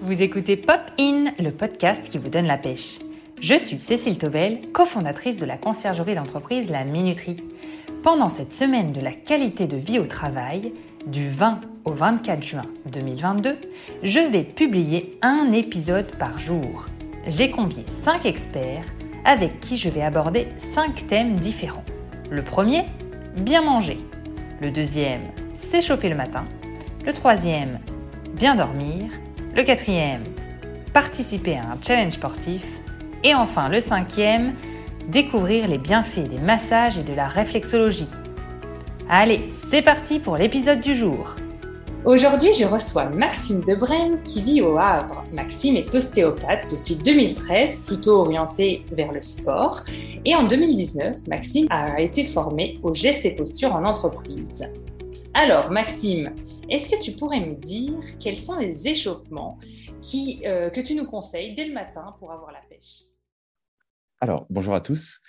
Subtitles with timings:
[0.00, 3.00] Vous écoutez Pop In, le podcast qui vous donne la pêche.
[3.42, 7.36] Je suis Cécile Tovel, cofondatrice de la conciergerie d'entreprise La Minuterie.
[8.04, 10.72] Pendant cette semaine de la qualité de vie au travail,
[11.04, 13.56] du 20 au 24 juin 2022,
[14.04, 16.86] je vais publier un épisode par jour.
[17.26, 18.86] J'ai convié 5 experts
[19.24, 21.84] avec qui je vais aborder 5 thèmes différents.
[22.30, 22.84] Le premier,
[23.36, 23.98] bien manger.
[24.62, 25.22] Le deuxième,
[25.56, 26.46] s'échauffer le matin.
[27.04, 27.80] Le troisième,
[28.34, 29.10] bien dormir.
[29.58, 30.22] Le quatrième,
[30.92, 32.62] participer à un challenge sportif.
[33.24, 34.54] Et enfin, le cinquième,
[35.08, 38.06] découvrir les bienfaits des massages et de la réflexologie.
[39.10, 41.34] Allez, c'est parti pour l'épisode du jour.
[42.04, 45.24] Aujourd'hui, je reçois Maxime Debrem qui vit au Havre.
[45.32, 49.80] Maxime est ostéopathe depuis 2013, plutôt orienté vers le sport.
[50.24, 54.68] Et en 2019, Maxime a été formé au gestes et postures en entreprise.
[55.34, 56.34] Alors, Maxime,
[56.68, 59.58] est-ce que tu pourrais me dire quels sont les échauffements
[60.44, 63.04] euh, que tu nous conseilles dès le matin pour avoir la pêche?
[64.20, 65.20] Alors, bonjour à tous.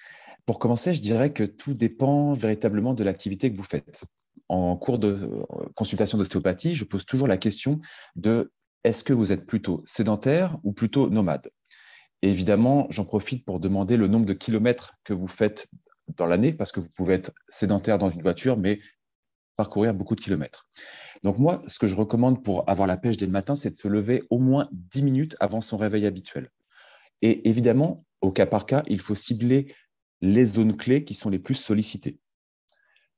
[0.45, 4.03] Pour commencer, je dirais que tout dépend véritablement de l'activité que vous faites.
[4.47, 5.43] En cours de euh,
[5.75, 7.79] consultation d'ostéopathie, je pose toujours la question
[8.15, 8.51] de
[8.83, 11.51] est-ce que vous êtes plutôt sédentaire ou plutôt nomade?
[12.21, 15.67] Évidemment, j'en profite pour demander le nombre de kilomètres que vous faites
[16.17, 18.79] dans l'année, parce que vous pouvez être sédentaire dans une voiture, mais
[19.59, 20.69] parcourir beaucoup de kilomètres.
[21.21, 23.75] Donc moi, ce que je recommande pour avoir la pêche dès le matin, c'est de
[23.75, 26.49] se lever au moins 10 minutes avant son réveil habituel.
[27.21, 29.75] Et évidemment, au cas par cas, il faut cibler
[30.21, 32.21] les zones clés qui sont les plus sollicitées.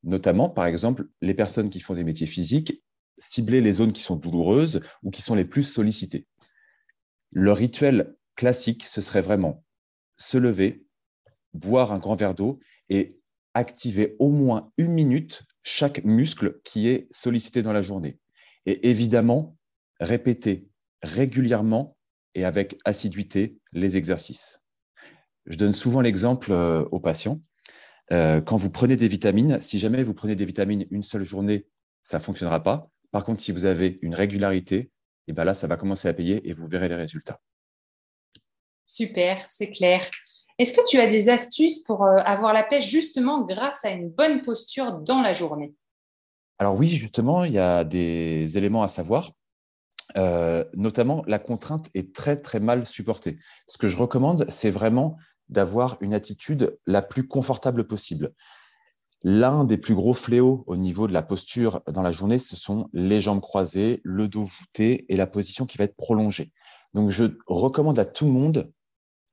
[0.02, 2.82] Notamment, par exemple, les personnes qui font des métiers physiques,
[3.20, 6.26] cibler les zones qui sont douloureuses ou qui sont les plus sollicitées.
[7.30, 9.64] Le rituel classique, ce serait vraiment
[10.18, 10.88] se lever,
[11.54, 13.20] boire un grand verre d'eau et
[13.54, 18.18] activer au moins une minute chaque muscle qui est sollicité dans la journée.
[18.66, 19.58] Et évidemment,
[20.00, 20.68] répéter
[21.02, 21.98] régulièrement
[22.36, 24.62] et avec assiduité les exercices.
[25.46, 27.42] Je donne souvent l'exemple euh, aux patients.
[28.12, 31.68] Euh, quand vous prenez des vitamines, si jamais vous prenez des vitamines une seule journée,
[32.04, 32.90] ça ne fonctionnera pas.
[33.12, 34.90] Par contre, si vous avez une régularité, et
[35.28, 37.40] eh ben là, ça va commencer à payer et vous verrez les résultats.
[38.92, 40.06] Super, c'est clair.
[40.58, 44.10] Est-ce que tu as des astuces pour euh, avoir la pêche justement grâce à une
[44.10, 45.74] bonne posture dans la journée?
[46.60, 49.32] Alors oui, justement, il y a des éléments à savoir.
[50.18, 53.40] Euh, notamment, la contrainte est très très mal supportée.
[53.66, 55.16] Ce que je recommande, c'est vraiment
[55.48, 58.34] d'avoir une attitude la plus confortable possible.
[59.24, 62.90] L'un des plus gros fléaux au niveau de la posture dans la journée, ce sont
[62.92, 66.52] les jambes croisées, le dos voûté et la position qui va être prolongée.
[66.94, 68.70] Donc, je recommande à tout le monde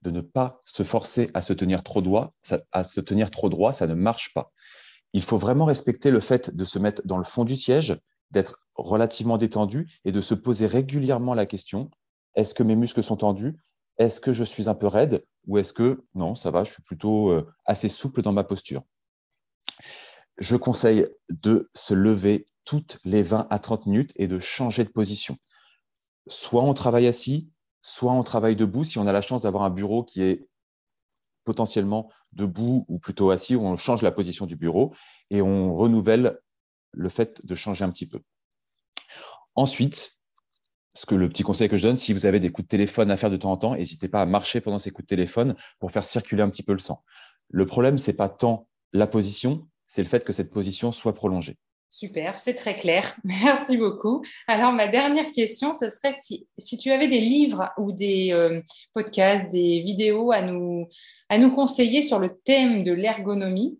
[0.01, 4.51] de ne pas se forcer à se tenir trop droit, ça, ne marche pas.
[5.13, 7.99] Il faut vraiment respecter le fait de se mettre dans le fond du siège,
[8.31, 11.89] d'être relativement détendu et de se poser régulièrement la question
[12.35, 13.57] est-ce que mes muscles sont tendus?
[13.97, 15.25] Est-ce que je suis un peu raide?
[15.47, 18.83] Ou est-ce que non, ça va, je suis plutôt euh, assez souple dans ma posture
[20.37, 24.89] Je conseille de se lever toutes les 20 à 30 minutes et de changer de
[24.89, 25.37] position.
[26.27, 27.49] Soit on travaille assis,
[27.81, 30.47] soit on travaille debout si on a la chance d'avoir un bureau qui est
[31.45, 34.93] potentiellement debout ou plutôt assis, on change la position du bureau
[35.29, 36.39] et on renouvelle
[36.91, 38.21] le fait de changer un petit peu.
[39.55, 40.19] Ensuite,
[40.93, 43.11] ce que le petit conseil que je donne, si vous avez des coups de téléphone
[43.11, 45.55] à faire de temps en temps, n'hésitez pas à marcher pendant ces coups de téléphone
[45.79, 47.03] pour faire circuler un petit peu le sang.
[47.49, 51.13] Le problème, ce n'est pas tant la position, c'est le fait que cette position soit
[51.13, 51.57] prolongée.
[51.89, 53.15] Super, c'est très clair.
[53.23, 54.23] Merci beaucoup.
[54.47, 58.61] Alors, ma dernière question, ce serait si, tu avais des livres ou des euh,
[58.93, 60.87] podcasts, des vidéos à nous,
[61.55, 63.79] conseiller sur le thème de l'ergonomie,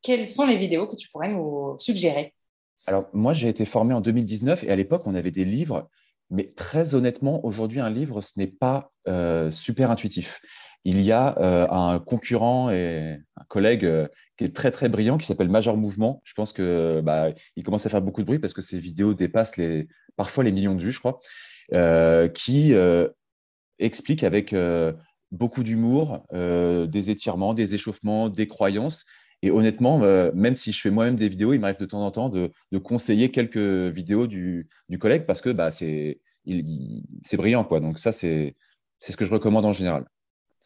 [0.00, 2.34] quelles sont les vidéos que tu pourrais nous suggérer?
[2.86, 5.90] Alors, moi, j'ai été formé en 2019 et à l'époque, on avait des livres,
[6.30, 10.40] mais très honnêtement, aujourd'hui, un livre, ce n'est pas euh, super intuitif
[10.84, 15.16] il y a euh, un concurrent et un collègue euh, qui est très très brillant
[15.18, 16.20] qui s'appelle Major Mouvement.
[16.24, 19.14] Je pense que bah, il commence à faire beaucoup de bruit parce que ses vidéos
[19.14, 21.20] dépassent les, parfois les millions de vues, je crois,
[21.72, 22.74] euh, qui
[23.78, 24.54] explique avec
[25.30, 29.04] beaucoup d'humour des étirements, des échauffements, des croyances.
[29.44, 29.98] Et honnêtement,
[30.34, 33.30] même si je fais moi-même des vidéos, il m'arrive de temps en temps de, conseiller
[33.30, 34.68] quelques vidéos du,
[35.00, 36.20] collègue parce que bah, c'est
[37.34, 37.64] brillant.
[37.64, 37.80] Quoi.
[37.80, 38.56] Donc ça, c'est
[39.00, 40.06] ce que je recommande en général.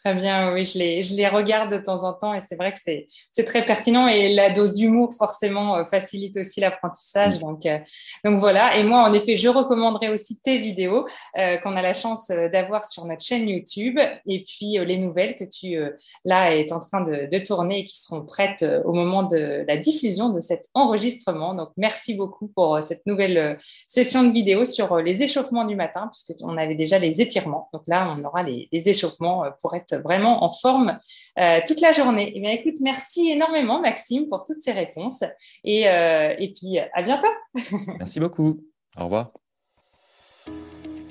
[0.07, 2.71] Très bien, oui, je les, je les regarde de temps en temps et c'est vrai
[2.71, 7.41] que c'est, c'est très pertinent et la dose d'humour forcément euh, facilite aussi l'apprentissage.
[7.41, 7.81] Donc, euh,
[8.25, 8.77] donc voilà.
[8.77, 12.85] Et moi, en effet, je recommanderais aussi tes vidéos euh, qu'on a la chance d'avoir
[12.85, 15.77] sur notre chaîne YouTube et puis les nouvelles que tu
[16.25, 19.77] là est en train de, de, tourner et qui seront prêtes au moment de la
[19.77, 21.55] diffusion de cet enregistrement.
[21.55, 23.59] Donc merci beaucoup pour cette nouvelle
[23.89, 27.69] session de vidéo sur les échauffements du matin puisque on avait déjà les étirements.
[27.73, 30.99] Donc là, on aura les, les échauffements pour être vraiment en forme
[31.39, 32.33] euh, toute la journée.
[32.35, 35.23] Eh bien, écoute, merci énormément, Maxime, pour toutes ces réponses.
[35.65, 37.27] Et, euh, et puis, à bientôt.
[37.99, 38.61] merci beaucoup.
[38.99, 39.33] Au revoir.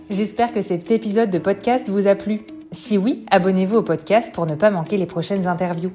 [0.09, 2.41] J'espère que cet épisode de podcast vous a plu.
[2.71, 5.93] Si oui, abonnez-vous au podcast pour ne pas manquer les prochaines interviews.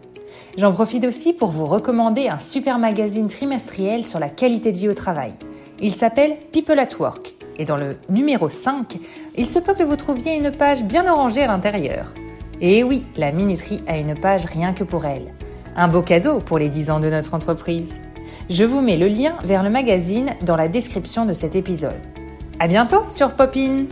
[0.56, 4.88] J'en profite aussi pour vous recommander un super magazine trimestriel sur la qualité de vie
[4.88, 5.34] au travail.
[5.80, 8.98] Il s'appelle People at Work et dans le numéro 5,
[9.36, 12.12] il se peut que vous trouviez une page bien orangée à l'intérieur.
[12.60, 15.32] Et oui, la minuterie a une page rien que pour elle.
[15.76, 17.98] Un beau cadeau pour les 10 ans de notre entreprise.
[18.50, 22.00] Je vous mets le lien vers le magazine dans la description de cet épisode.
[22.58, 23.86] À bientôt sur Popin!